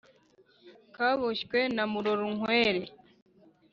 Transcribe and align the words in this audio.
Kaboshywe 0.95 1.59
na 1.75 1.83
muroronkwere 1.91 2.83